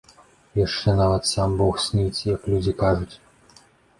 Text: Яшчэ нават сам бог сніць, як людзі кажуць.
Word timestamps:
Яшчэ 0.59 0.93
нават 1.01 1.27
сам 1.33 1.53
бог 1.59 1.75
сніць, 1.85 2.21
як 2.35 2.41
людзі 2.53 2.73
кажуць. 2.83 3.15